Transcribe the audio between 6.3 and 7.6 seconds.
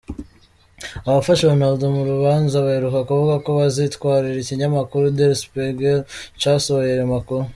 casohoye ayo makuru.